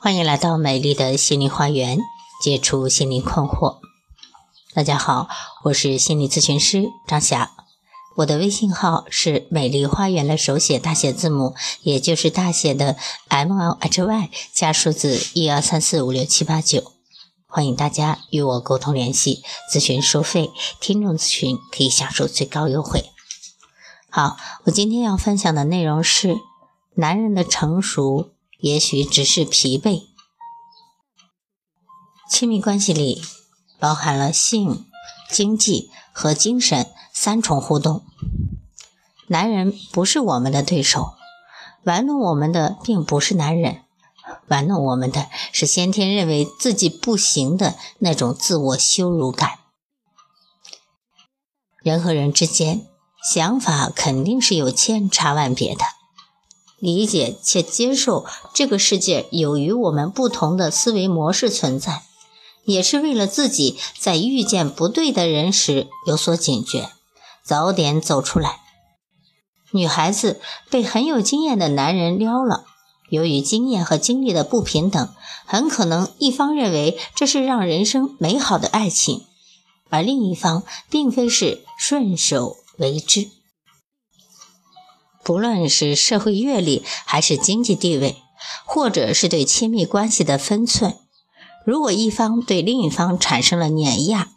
[0.00, 1.98] 欢迎来到美丽的心灵花园，
[2.40, 3.80] 解除心灵困惑。
[4.72, 5.28] 大家好，
[5.64, 7.50] 我是心理咨询师张霞，
[8.18, 16.92] 我的微信号是美丽花园的手写大写字母，也就是大写的 M L H Y 加数字一二三四五六七八九。
[17.48, 23.10] 欢迎大家与我沟通联系，咨询收费，听众咨询可以享受最高优惠。
[24.08, 26.38] 好，我今天要分享的内容是
[26.94, 28.30] 男人的成熟。
[28.60, 30.08] 也许只是疲惫。
[32.28, 33.22] 亲密关系里
[33.78, 34.86] 包含了性、
[35.30, 38.04] 经济和精神三重互动。
[39.28, 41.14] 男人不是我们的对手，
[41.84, 43.84] 玩弄我们的并不是男人，
[44.48, 49.60] 玩弄我们的是先天认为自己不行的那种自我羞辱感。
[51.80, 52.88] 人和人之间，
[53.22, 55.84] 想法肯定是有千差万别的。
[56.78, 62.02] 理解且接受这个世界有与我们不同的思维模式存在，
[62.64, 66.90] 也是为了自己在遇见不对的人时有所警觉，
[67.42, 68.60] 早点走出来。
[69.72, 70.40] 女孩子
[70.70, 72.64] 被很有经验的男人撩了，
[73.10, 75.08] 由于经验和经历的不平等，
[75.44, 79.24] 很可能一方认为这是让人生美好的爱情，
[79.90, 83.28] 而另一方并非是顺手为之。
[85.22, 88.16] 不论是社会阅历，还是经济地位，
[88.64, 90.96] 或者是对亲密关系的分寸，
[91.66, 94.28] 如果一方对另一方产生了碾压，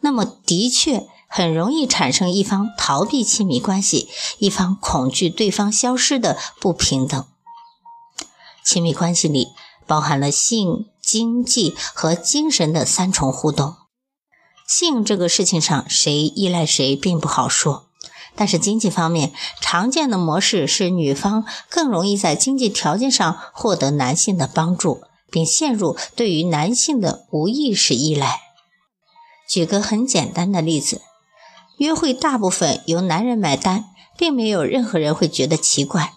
[0.00, 7.24] 那么的确很容易产生一方逃避亲密关系，一方恐惧对方消失的不平等。
[8.64, 9.48] 亲密关系里
[9.86, 13.76] 包含了性、经济和精神的三重互动。
[14.66, 17.86] 性这个事情上，谁依赖谁并不好说。
[18.36, 28.40] 但是经济方面，常见的模式是女方更容易在经济条件上获得男性的帮助，并陷入对于男性的无意识依赖。
[29.48, 31.02] 举个很简单的例子，
[31.78, 33.84] 约会大部分由男人买单，
[34.16, 36.14] 并没有任何人会觉得奇怪。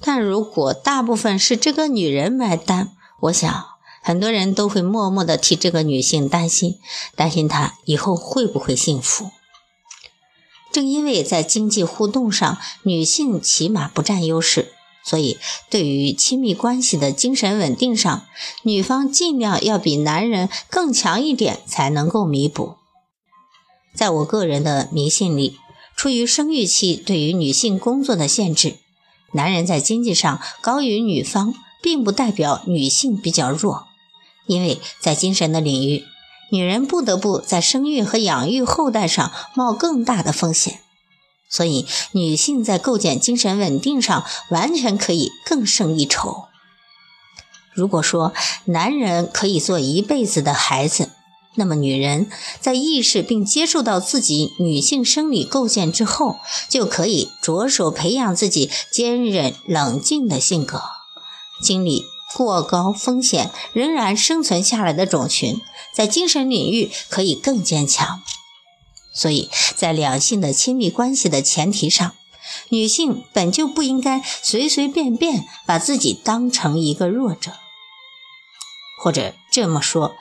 [0.00, 3.64] 但如果大部分是这个女人买单，我想
[4.02, 6.78] 很多人都会默默地替这个女性担心，
[7.14, 9.30] 担心她以后会不会幸福。
[10.78, 14.70] 正因为在经济互动上，女性起码不占优势，
[15.04, 15.36] 所以
[15.68, 18.28] 对于亲密关系的精神稳定上，
[18.62, 22.76] 女方尽量要比男人更强一点，才能够弥补。
[23.92, 25.56] 在我个人的迷信里，
[25.96, 28.76] 出于生育期对于女性工作的限制，
[29.32, 31.52] 男人在经济上高于女方，
[31.82, 33.88] 并不代表女性比较弱，
[34.46, 36.04] 因为在精神的领域。
[36.50, 40.80] 女人不得不在生育和养育后代上冒更大的风险，
[41.50, 46.44] 所以女性在构建精神稳定上完全可以更胜一筹。
[47.74, 48.32] 如果说
[48.64, 51.10] 男人可以做一辈子的孩子，
[51.54, 56.36] 那么女人在意识并接受到自己女性生理构建之后，
[56.68, 60.82] 就可以着手培养自己坚韧冷静的性格，
[61.62, 62.04] 经历
[62.36, 65.60] 过高风险仍然生存下来的种群。
[65.92, 68.22] 在精神领域可以更坚强，
[69.12, 72.14] 所以在两性的亲密关系的前提上，
[72.68, 77.52] 女性本就不应该随随便便把自己当成一个弱者，
[79.02, 80.14] 或者这么说，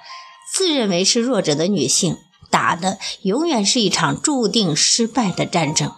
[0.51, 2.18] 自认为是弱者的女性
[2.50, 5.94] 打的永远是一场注定失败的战争，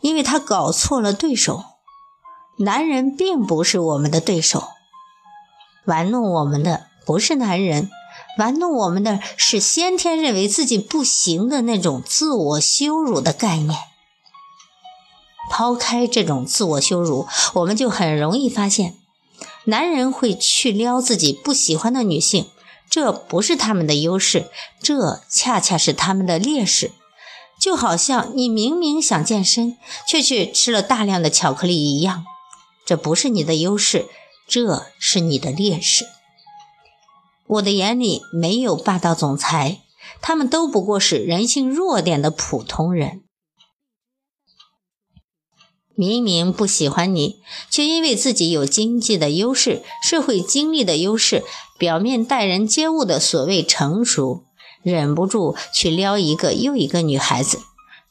[0.00, 1.64] 因为她搞错了对手。
[2.58, 4.68] 男人并不是我们的对手，
[5.84, 7.90] 玩弄我们的不是男人。
[8.38, 13.78] 玩弄我们的是先天认为自己不行的那种自我羞辱的概念。
[15.50, 18.96] 抛开这种自我羞辱，我们就很容易发现，
[19.64, 22.48] 男人会去撩自己不喜欢的女性，
[22.90, 24.50] 这不是他们的优势，
[24.82, 26.90] 这恰恰是他们的劣势。
[27.60, 29.76] 就好像你明明想健身，
[30.08, 32.24] 却去吃了大量的巧克力一样，
[32.84, 34.06] 这不是你的优势，
[34.46, 36.06] 这是你的劣势。
[37.46, 39.82] 我的眼里没有霸道总裁，
[40.20, 43.22] 他们都不过是人性弱点的普通人。
[45.96, 51.44] 明明不喜欢你，却因为自己有经济的优势、社会经历的优势、
[51.78, 54.44] 表面待人接物的所谓成熟，
[54.82, 57.60] 忍不住去撩一个又一个女孩子。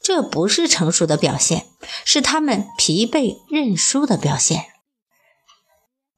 [0.01, 1.65] 这不是成熟的表现，
[2.05, 4.72] 是他们疲惫认输的表现。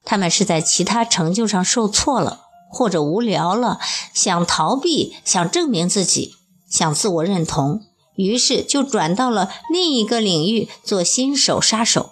[0.06, 2.44] 他们是在其他成就上受挫了。
[2.68, 3.78] 或者无聊了，
[4.12, 6.34] 想逃避，想证明自己，
[6.68, 7.80] 想自我认同，
[8.16, 12.10] 于是就转到了另一个领域做新手杀手。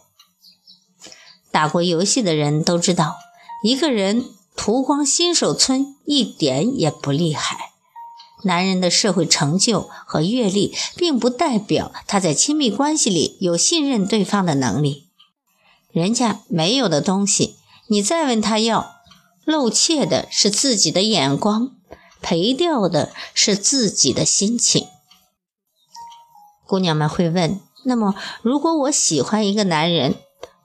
[1.50, 3.16] 打过游戏的人都知道，
[3.62, 4.24] 一个人
[4.56, 7.72] 屠光新手村一点也不厉害。
[8.44, 15.08] 男人的社会成就和阅历，并不代表他在亲密关系里有信任对方的能力。
[15.90, 17.56] 人家没有的东西，
[17.88, 18.96] 你再问他要，
[19.44, 21.72] 露怯的是自己的眼光，
[22.22, 24.88] 赔掉的是自己的心情。
[26.66, 30.14] 姑娘们会问：那么，如果我喜欢一个男人，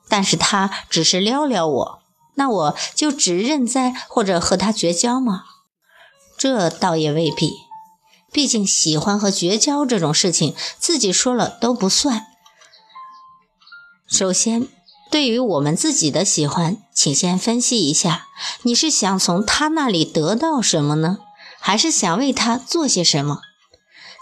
[0.07, 2.01] 但是他只是撩撩我，
[2.35, 5.43] 那我就只认栽或者和他绝交吗？
[6.37, 7.51] 这倒也未必，
[8.31, 12.27] 毕竟喜欢和绝交这种事情，自己说了都不算。
[14.07, 14.69] 首先，
[15.11, 18.27] 对于我们自己的喜欢，请先分析一下：
[18.61, 21.17] 你是想从他那里得到什么呢，
[21.59, 23.39] 还是想为他做些什么？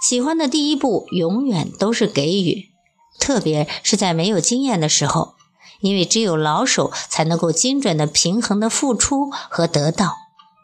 [0.02, 2.70] 喜欢的第一步永远都是给予，
[3.20, 5.34] 特别是在没有经验的时候，
[5.82, 10.16] 因为只有老手才能够精准的平衡的付出和得到。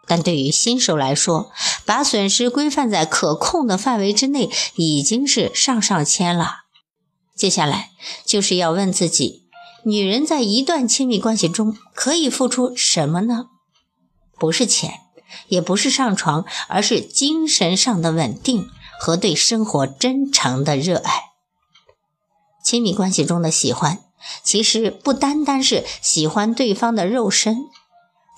[0.06, 1.52] 但对于新手来说，
[1.86, 6.64] 把损失规范在可控的范围之内已经是上上签了。
[7.36, 7.90] 接下来
[8.25, 9.43] 就是要问自己：
[9.85, 13.47] 女人在一段亲密关系中可以付出什么呢？
[14.38, 15.01] 不是钱，
[15.47, 18.69] 也不是上床，而是精神上的稳定。
[19.00, 21.24] 和对生活真诚的热爱，
[22.63, 24.00] 亲密关系中的喜欢，
[24.44, 27.65] 其实不单单是喜欢对方的肉身，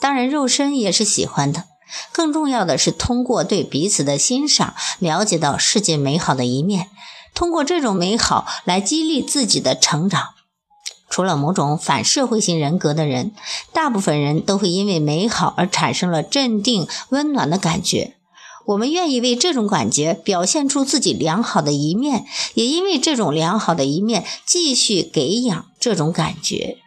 [0.02, 1.66] 当然肉身也是喜欢的。
[2.12, 6.90] 更重要的是通过对彼此的欣赏，了解到世界美好的一面，
[7.36, 10.30] 通过这种美好来激励自己的成长。
[11.16, 13.32] 除了某种反社会型人格的人，
[13.72, 18.18] 大部分人都会因为美好而产生了镇定、温暖的感觉。
[18.66, 22.26] 我们愿意为这种感觉表现出自己良好的一面，
[22.56, 26.80] 也因为这种良好的一面继续给养这种感觉。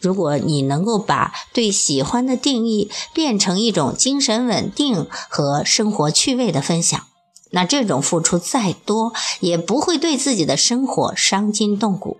[0.00, 7.00] 如果你能够把对喜欢的定义变成一种精神稳定和生活趣味的分享，
[7.52, 12.18] 那这种付出再多也不会对自己的生活伤筋动骨。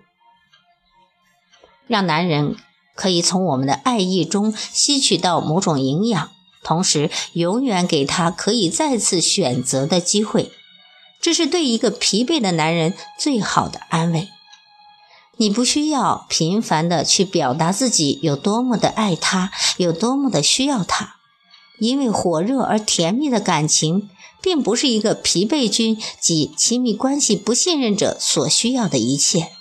[1.91, 2.55] 让男人
[2.95, 6.31] 可以从我们的爱意中吸取到某种营养。
[6.63, 10.53] 同时，永远给他可以再次选择的机会，
[11.21, 14.29] 这是对一个疲惫的男人最好的安慰。
[15.35, 21.15] 你不需要频繁的去表达自己有多么的爱他，有多么的需要他，
[21.79, 24.09] 因为火热而甜蜜的感情，
[24.41, 29.51] 并不是一个疲惫君及亲密关系不信任者所需要的一切。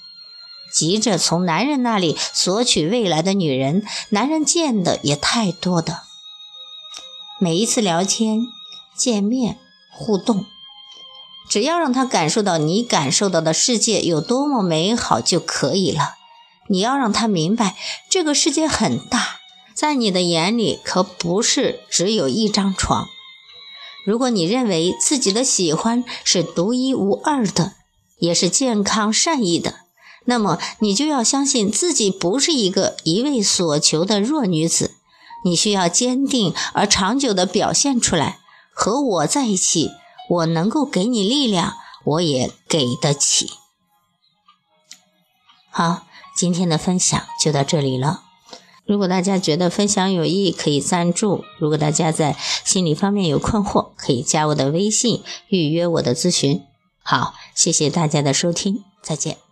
[0.72, 6.02] 急着从男人那里索取未来的女人，男人见的也太多的。
[7.38, 8.46] 每一次聊天、
[8.96, 9.58] 见面、
[9.92, 10.44] 互动，
[11.48, 16.16] 只要让他感受到你感受到的世界有多么美好就可以了。
[16.68, 17.76] 你要让他明白，
[18.08, 19.40] 这个世界很大，
[19.74, 23.08] 在你的眼里可不是只有一张床。
[24.06, 27.74] 如果你认为自己的喜欢是独一无二的，
[28.18, 29.80] 也是健康善意的，
[30.30, 34.92] 那么你就要相信自己不是一个一味所求的弱女子。
[35.44, 38.38] 你需要坚定而长久的表现出来。
[38.72, 39.90] 和我在一起，
[40.28, 41.74] 我能够给你力量，
[42.04, 43.50] 我也给得起。
[45.68, 46.06] 好，
[46.36, 48.22] 今天的分享就到这里了。
[48.86, 56.62] 如果大家觉得分享有益，可以赞助；如果大家在心理方面有困惑，可以加我的微信预约我的咨询。
[57.02, 59.49] 好，谢谢大家的收听，再见。